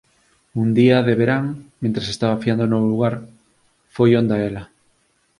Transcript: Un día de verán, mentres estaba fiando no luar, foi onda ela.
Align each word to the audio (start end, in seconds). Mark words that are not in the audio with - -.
Un 0.61 0.69
día 0.79 0.97
de 1.07 1.13
verán, 1.21 1.45
mentres 1.81 2.09
estaba 2.09 2.41
fiando 2.43 2.65
no 2.67 2.77
luar, 2.91 3.15
foi 3.95 4.09
onda 4.21 4.35
ela. 4.49 4.63